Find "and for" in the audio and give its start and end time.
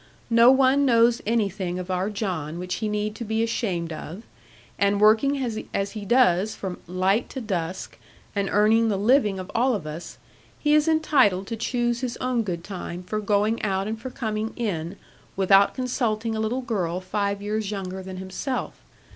13.87-14.09